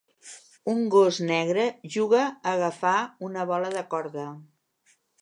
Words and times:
Un 0.71 0.79
gos 0.95 1.19
negre 1.33 1.67
juga 1.97 2.23
a 2.23 2.33
agafar 2.57 2.97
una 3.31 3.49
bola 3.55 3.73
de 3.81 3.89
corda. 3.95 4.29